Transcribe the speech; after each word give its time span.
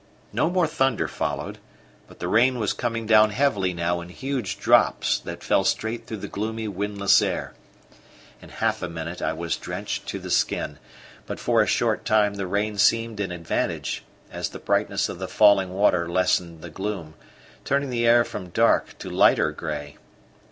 No 0.33 0.49
more 0.49 0.65
thunder 0.65 1.07
followed, 1.07 1.59
but 2.07 2.17
the 2.17 2.27
rain 2.27 2.57
was 2.57 2.73
coming 2.73 3.05
down 3.05 3.29
heavily 3.29 3.71
now 3.71 4.01
in 4.01 4.09
huge 4.09 4.57
drops 4.57 5.19
that 5.19 5.43
fell 5.43 5.63
straight 5.63 6.07
through 6.07 6.17
the 6.25 6.27
gloomy, 6.27 6.67
windless 6.67 7.21
air. 7.21 7.53
In 8.41 8.49
half 8.49 8.81
a 8.81 8.89
minute 8.89 9.21
I 9.21 9.33
was 9.33 9.57
drenched 9.57 10.07
to 10.07 10.17
the 10.17 10.31
skin; 10.31 10.79
but 11.27 11.39
for 11.39 11.61
a 11.61 11.67
short 11.67 12.03
time 12.03 12.33
the 12.33 12.47
rain 12.47 12.79
seemed 12.79 13.19
an 13.19 13.31
advantage, 13.31 14.03
as 14.31 14.49
the 14.49 14.57
brightness 14.57 15.07
of 15.07 15.19
the 15.19 15.27
falling 15.27 15.69
water 15.71 16.09
lessened 16.09 16.63
the 16.63 16.71
gloom, 16.71 17.13
turning 17.63 17.91
the 17.91 18.07
air 18.07 18.23
from 18.23 18.49
dark 18.49 18.97
to 18.97 19.07
lighter 19.11 19.51
grey. 19.51 19.97